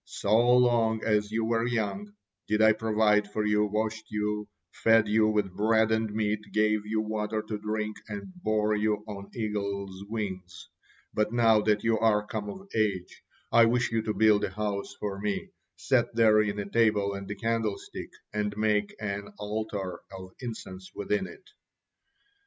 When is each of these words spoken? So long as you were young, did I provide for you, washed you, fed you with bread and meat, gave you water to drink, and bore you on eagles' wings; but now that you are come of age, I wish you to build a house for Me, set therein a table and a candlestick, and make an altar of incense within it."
So 0.05 0.35
long 0.57 1.03
as 1.03 1.29
you 1.31 1.45
were 1.45 1.67
young, 1.67 2.15
did 2.47 2.59
I 2.59 2.73
provide 2.73 3.31
for 3.31 3.45
you, 3.45 3.65
washed 3.67 4.09
you, 4.09 4.49
fed 4.71 5.07
you 5.07 5.27
with 5.27 5.55
bread 5.55 5.91
and 5.91 6.11
meat, 6.11 6.39
gave 6.53 6.87
you 6.87 7.01
water 7.01 7.43
to 7.43 7.59
drink, 7.59 7.97
and 8.07 8.33
bore 8.41 8.73
you 8.75 9.03
on 9.07 9.29
eagles' 9.35 10.03
wings; 10.09 10.69
but 11.13 11.31
now 11.31 11.61
that 11.61 11.83
you 11.83 11.99
are 11.99 12.25
come 12.25 12.49
of 12.49 12.67
age, 12.73 13.21
I 13.51 13.65
wish 13.65 13.91
you 13.91 14.01
to 14.01 14.13
build 14.15 14.43
a 14.43 14.49
house 14.49 14.95
for 14.99 15.19
Me, 15.19 15.49
set 15.75 16.15
therein 16.15 16.57
a 16.57 16.67
table 16.67 17.13
and 17.13 17.29
a 17.29 17.35
candlestick, 17.35 18.09
and 18.33 18.57
make 18.57 18.95
an 18.99 19.31
altar 19.37 19.99
of 20.17 20.31
incense 20.39 20.89
within 20.95 21.27
it." 21.27 21.47